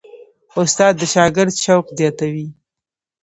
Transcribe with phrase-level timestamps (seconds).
[0.61, 2.47] استاد د شاګرد شوق زیاتوي.